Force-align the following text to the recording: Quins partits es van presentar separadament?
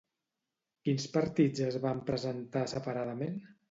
Quins 0.89 1.05
partits 1.19 1.63
es 1.69 1.79
van 1.87 2.05
presentar 2.11 2.69
separadament? 2.77 3.43